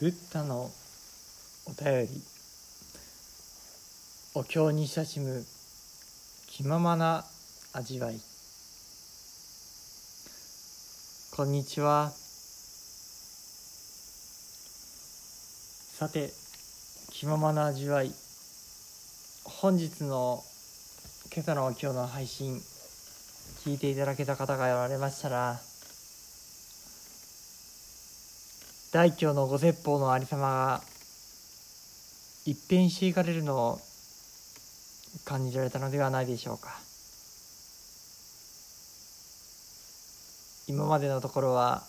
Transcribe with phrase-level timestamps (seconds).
[0.00, 0.70] ブッダの
[1.66, 2.22] お便り
[4.32, 5.44] お経に親しむ
[6.46, 7.24] 気ままな
[7.72, 8.20] 味わい。
[11.34, 12.12] こんにちは。
[15.98, 16.30] さて
[17.10, 18.12] 気ままな味わい。
[19.42, 20.44] 本日の
[21.34, 22.54] 今朝のお経の配信
[23.64, 25.58] 聞いていただけた方がおられましたら
[28.90, 30.82] 大凶のご説法のありさまが
[32.46, 33.80] 一変していかれるのを
[35.26, 36.80] 感じられたのではないでしょうか。
[40.68, 41.82] 今までのところは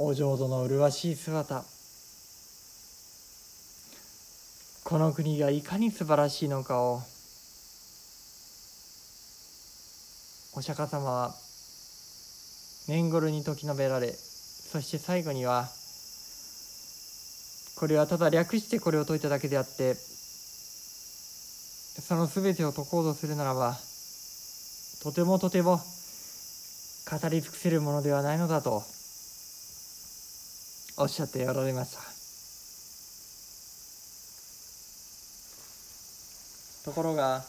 [0.00, 1.64] お浄土の麗しい姿。
[4.84, 7.00] この国がいかに素晴らしいのかを
[10.54, 11.34] お釈迦様は
[12.88, 14.12] 年頃に説き述べられ
[14.72, 15.68] そして最後には
[17.76, 19.92] これはただ略してこれを説いただけであって
[22.00, 23.76] その全てを説こうとするならば
[25.02, 25.82] とてもとても語
[27.28, 28.82] り尽くせるものではないのだと
[30.96, 32.00] おっしゃっておられました。
[36.90, 37.44] ところが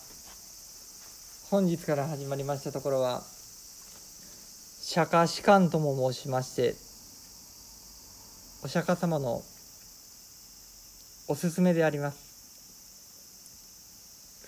[1.50, 3.22] 本日から始まりましたところは
[4.82, 6.83] 釈迦士官とも申しまして
[8.64, 9.44] お釈迦様の
[11.28, 12.24] おすすめであります。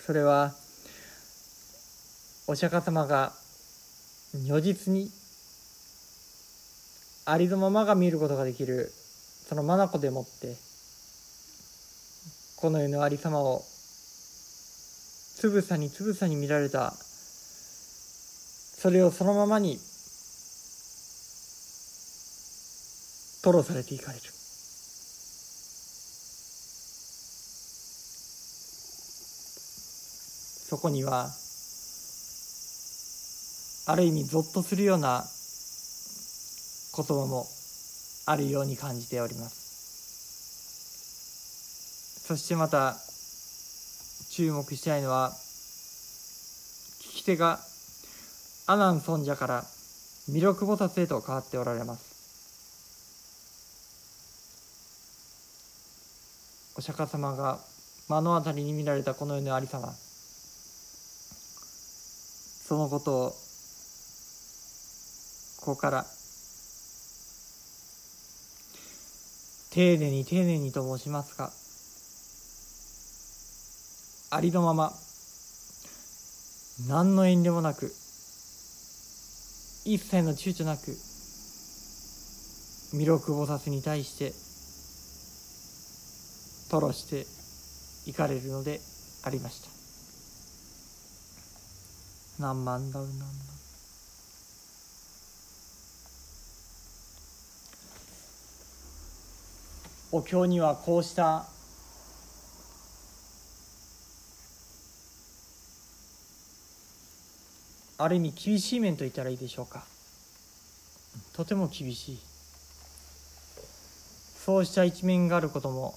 [0.06, 0.54] それは
[2.46, 3.32] お釈迦様が
[4.46, 5.10] 如実に
[7.26, 8.90] ありのままが見ることができる
[9.48, 10.56] その眼でもって
[12.56, 13.62] この世のありさまを
[15.36, 16.94] つぶさにつぶさに見られた。
[18.78, 19.78] それをそのままに
[23.46, 24.24] 吐露されていかれる。
[30.68, 31.30] そこには
[33.86, 35.24] ある意味ゾッとするような
[36.96, 37.46] 言葉も
[38.26, 39.64] あるように感じております。
[42.26, 42.96] そしてまた
[44.30, 45.30] 注目したいのは
[46.98, 47.60] 聞き手が
[48.66, 49.64] 阿南尊者から
[50.28, 52.15] 弥勒菩薩へと変わっておられます。
[56.78, 57.58] お釈迦様が
[58.10, 59.94] 目の当たりに見られたこの世のありさま
[62.68, 63.30] そのことを
[65.60, 66.04] ここから
[69.70, 71.50] 丁寧に丁寧にと申しますが
[74.36, 74.92] ありのまま
[76.88, 77.86] 何の遠慮もなく
[79.86, 80.94] 一切の躊躇なく
[82.92, 84.45] 弥勒菩薩に対して
[86.76, 87.24] 吐露して
[88.10, 88.80] いかれるので
[89.24, 89.70] ありました
[92.42, 93.24] 何万だうなんだ
[100.12, 101.46] お経にはこうした
[107.98, 109.82] ある意味厳しい面と言ったらいいでしょうか
[111.32, 112.18] とても厳しい
[114.44, 115.94] そうした一面があることも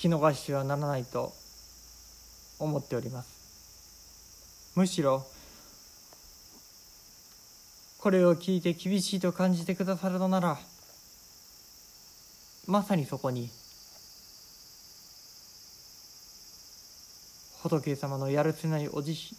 [0.00, 1.32] き逃してはならないと
[2.58, 3.40] 思っております。
[4.74, 5.26] むしろ
[7.98, 10.58] これを聞いて厳しいと感じてくださるのなら
[12.66, 13.50] まさにそこに
[17.62, 19.36] 仏様のやるせないお慈悲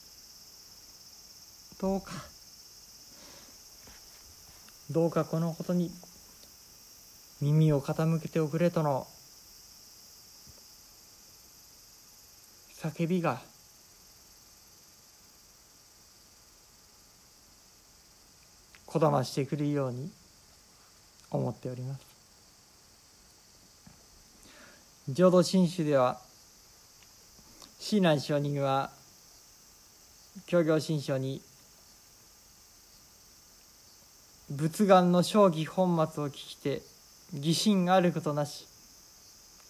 [1.79, 2.11] どうか
[4.91, 5.89] どうかこのことに
[7.41, 9.07] 耳を傾けておくれとの
[12.81, 13.39] 叫びが。
[18.87, 20.09] こだましてくるように
[21.29, 22.01] 思っております。
[25.09, 26.19] 浄土真宗では
[27.79, 28.89] 親鸞上人は
[30.47, 31.41] 教行新書に
[34.49, 36.81] 仏願の正義本末を聞きて
[37.33, 38.67] 疑心あることなし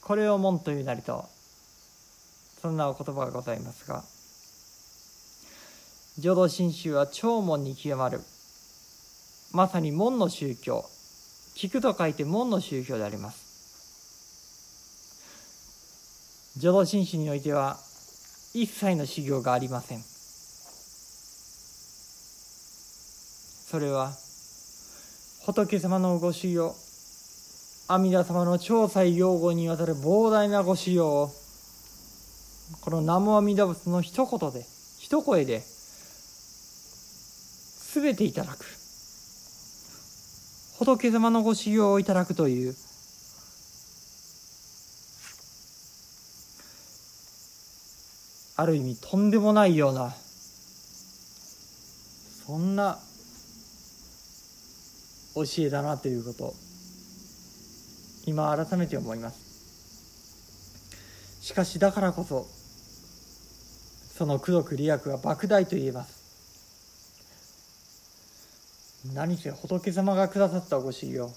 [0.02, 1.41] これを門というなりと。
[2.62, 4.04] そんなお言葉がございますが
[6.20, 8.22] 浄土真宗は長門に極まる。
[9.54, 10.86] まさに門の宗教。
[11.56, 13.50] 聞くと書いて門の宗教であります。
[16.58, 17.78] 浄土真宗においては
[18.54, 20.04] 一切の修行がありません。
[23.72, 24.12] それは
[25.46, 26.76] 仏様のご修行
[27.88, 31.32] 阿弥陀様の調査用語にわたる膨大なご修行を
[32.80, 34.66] この南無阿弥陀仏の一言で
[35.00, 35.62] 一声で
[37.94, 38.66] 全ていただく。
[40.80, 42.76] 仏様のご修行をいただくという。
[48.56, 50.14] ある意味とんでもないような
[52.46, 53.00] そんな
[55.34, 56.54] 教えだなということ。
[58.26, 59.52] 今改めて思います。
[61.42, 62.46] しかしだからこそ
[64.22, 66.22] その功徳利益は莫大と言えます。
[69.16, 71.28] 何せ仏様がくださったご修行。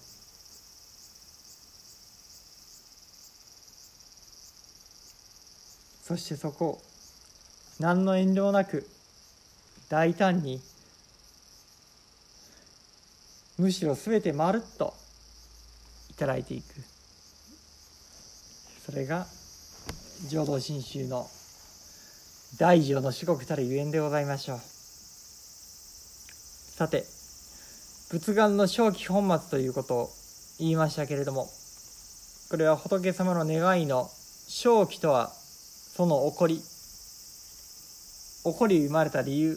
[6.03, 6.79] そしてそこ
[7.81, 8.87] 何の遠慮なく
[9.89, 10.61] 大胆に
[13.57, 14.93] むしろ全てまるっと
[16.11, 16.67] いただいていく。
[18.85, 19.27] それが
[20.29, 21.27] 浄土真宗の
[22.59, 24.61] 大乗の至極たるゆえんでございましょう。
[26.77, 27.05] さて
[28.11, 30.11] 仏願の正気本末ということを
[30.59, 31.49] 言いましたけれども
[32.51, 34.11] これは仏様の願いの
[34.49, 36.57] 正気とはその起こり
[38.45, 39.57] 起こり生まれた理由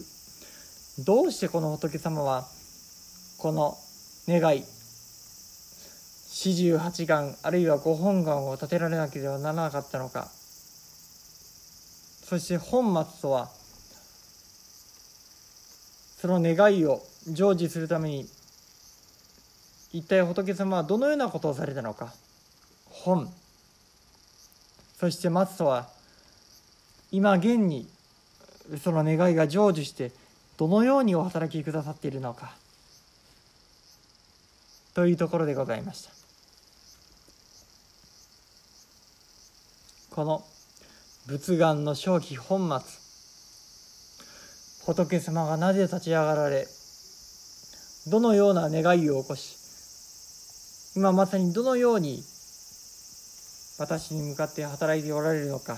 [1.05, 2.47] どうしてこの仏様は
[3.37, 3.77] この
[4.27, 4.63] 願い
[6.29, 10.36] 四十八願あるいは五本願を立てられなければならなかったのか。
[12.27, 13.47] そして本末とは
[16.17, 18.27] その願いを成就するために
[19.93, 22.13] 一体仏様はどのようなことをされたのか。
[22.89, 23.31] 本。
[24.99, 25.87] そして松とは
[27.13, 27.87] 今現に
[28.83, 30.11] その願いが成就して
[30.57, 32.51] どのようにお働きくださっているのか。
[34.93, 36.11] というところでございました。
[40.13, 40.43] この
[41.27, 42.89] 仏願の正気本末。
[44.85, 46.65] 仏様がなぜ立ち上がられ
[48.07, 52.23] どのような願いを起こし今まさにどのように
[53.77, 55.77] 私に向かって働いておられるのか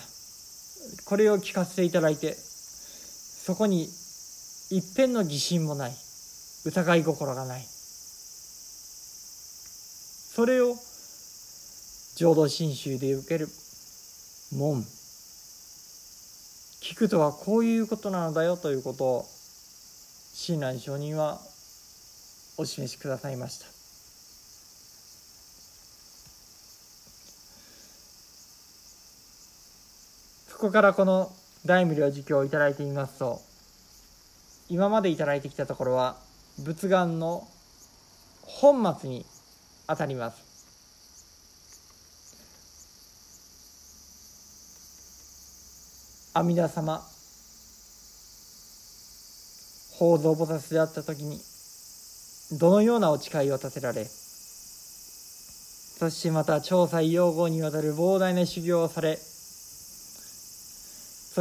[1.06, 3.86] これを聞かせていただいてそこに
[4.70, 5.92] 一片の疑心もない
[6.66, 7.64] 疑い心がない。
[10.36, 10.76] それを
[12.16, 13.48] 浄土真宗で受ける
[14.56, 14.99] 門。
[16.90, 19.26] 聞くとはこういうことなのだよということを
[20.34, 21.38] 親鸞上人は
[22.58, 23.68] お示しくださいました。
[30.52, 31.32] そこからこの
[31.64, 33.40] 大無量寿経をいただいてみますと
[34.68, 36.16] 今までいただいてきたところは
[36.58, 37.48] 仏願の
[38.42, 39.28] 本末に
[39.86, 40.49] あたります。
[46.40, 47.02] 阿弥陀様。
[49.98, 51.42] 法蔵菩薩であった時に
[52.58, 59.22] どのようなお誓いを立てられそしてまた調査用語にわたる膨大な修行をされそ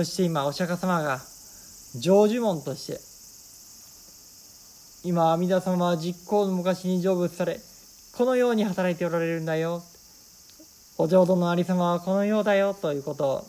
[0.03, 2.93] して今お釈迦様が成就門とし
[5.05, 7.61] て今阿弥陀様は実行の昔に成仏され
[8.17, 9.85] このように働いておられるんだよ。
[11.01, 13.47] お浄土のありさまはこのようだよということを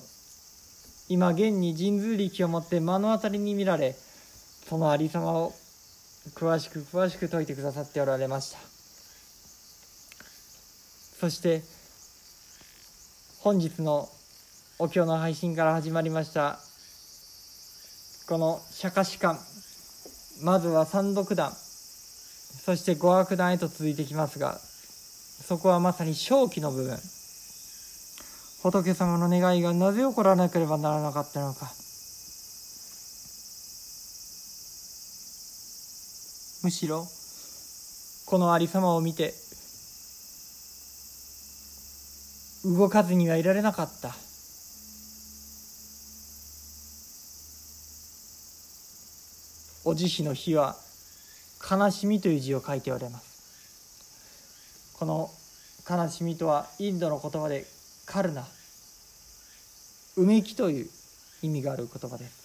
[1.10, 3.96] 今現に神通力をもって目の当たりに見られ
[4.70, 5.51] そのありさまを
[6.36, 8.60] 詳しく詳しく説いてくださっておられました。
[11.20, 11.63] そして
[13.42, 14.08] 本日の
[14.78, 16.60] お経の配信から始まりました
[18.30, 19.38] この釈迦士官
[20.42, 27.19] まずは三読段そして五悪段へと続いてきますがそこはまさに正気の部分。
[28.62, 31.72] 仏様の願いがなぜ起こらなければならなかったのか。
[36.62, 37.08] むしろ
[38.25, 39.34] このありさまを見て
[42.66, 44.13] 動かずにはいられなかった。
[49.86, 50.75] お慈悲の日は
[51.72, 54.98] 悲しみという字を書いておられます。
[55.00, 55.32] この
[55.89, 57.66] 悲しみとはインドの言葉で
[58.12, 58.44] カルナ
[60.18, 60.89] うめきという
[61.44, 62.39] 意味がある言葉です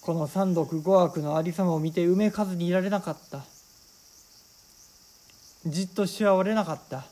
[0.00, 3.44] この三毒五悪のありさまを見てうめかずにいられなかった
[5.64, 7.04] じっとしはおれなかった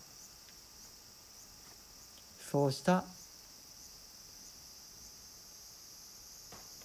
[2.50, 3.04] そうした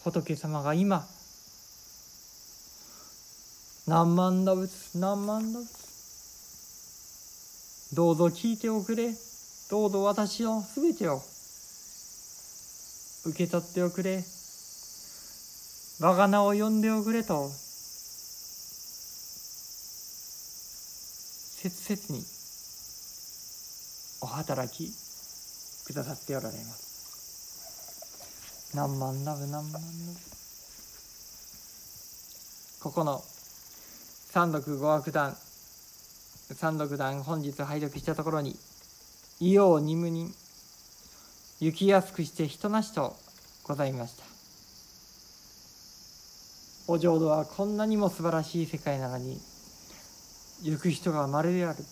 [0.04, 1.08] 仏様が今
[3.88, 5.87] 何万打仏何万打仏
[7.94, 9.13] どうぞ聞いておくれ。
[9.70, 11.22] どうぞ私のすべてを。
[13.25, 14.24] 受け取っておくれ。
[16.01, 17.50] 我が名を呼んでおくれと。
[21.62, 22.25] 切々に。
[24.22, 24.91] お働き
[25.86, 26.88] くださっておられます。
[28.75, 29.84] 何万ラブ何万ラブ
[32.82, 33.24] ここの
[34.29, 35.38] 三読五悪談
[36.54, 38.58] 三読談本日拝読したところに
[39.39, 40.34] 「異様二無人
[41.60, 43.16] 行きやすくして人なし」と
[43.63, 44.24] ございました。
[46.89, 49.42] お浄土はこんなにも素晴らしい世界なのに
[50.63, 51.86] 行く人がまるである。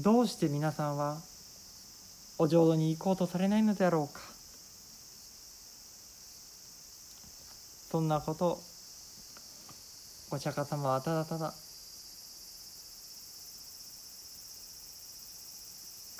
[0.00, 1.16] どうして皆さんは
[2.36, 4.20] お浄土に行こうとされないのであろうか。
[7.90, 8.60] そんなこと
[10.30, 11.52] お釈迦様はただただ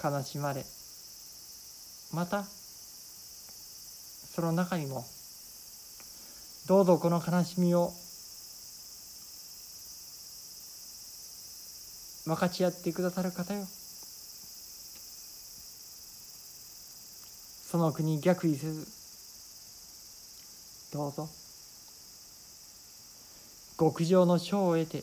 [0.03, 0.65] 悲しまれ
[2.13, 2.45] また
[4.35, 5.05] その中にも
[6.69, 7.93] どうぞこの悲しみを
[12.25, 13.65] 分かち合ってくださる方よ。
[17.71, 18.87] その国逆位せず
[20.93, 21.29] どうぞ。
[23.79, 25.03] 極上の賞を得て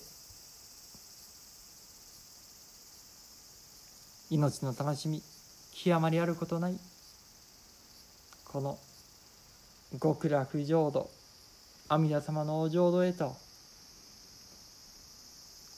[4.30, 5.22] 命の楽しみ
[5.74, 6.78] 極まりあることない
[8.46, 8.78] この
[10.02, 11.10] 極楽浄土
[11.88, 13.36] 阿弥陀様のお浄土へと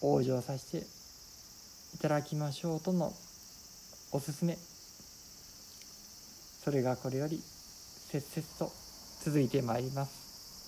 [0.01, 0.85] 往生させて
[1.95, 3.11] いただきましょうとの
[4.11, 4.57] おすすめ。
[6.63, 7.41] それがこれより
[8.11, 8.71] 切々と
[9.23, 10.26] 続いてまいります。